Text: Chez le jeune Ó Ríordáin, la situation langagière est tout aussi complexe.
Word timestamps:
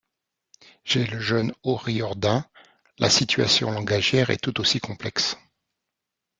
Chez 0.83 1.05
le 1.05 1.19
jeune 1.19 1.53
Ó 1.63 1.75
Ríordáin, 1.75 2.43
la 2.97 3.07
situation 3.07 3.69
langagière 3.71 4.31
est 4.31 4.41
tout 4.41 4.59
aussi 4.59 4.79
complexe. 4.79 5.37